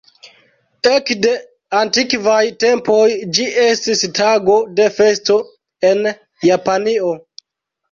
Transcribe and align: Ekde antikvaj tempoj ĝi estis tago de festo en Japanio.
Ekde 0.91 1.33
antikvaj 1.79 2.39
tempoj 2.63 3.03
ĝi 3.39 3.45
estis 3.67 4.03
tago 4.21 4.57
de 4.81 4.89
festo 4.99 5.39
en 5.93 6.05
Japanio. 6.51 7.17